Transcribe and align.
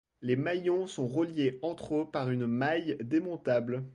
Les 0.23 0.35
maillons 0.35 0.87
sont 0.87 1.07
reliés 1.07 1.59
entre 1.61 1.95
eux 1.97 2.05
par 2.09 2.31
une 2.31 2.47
maille 2.47 2.97
démontable. 3.03 3.83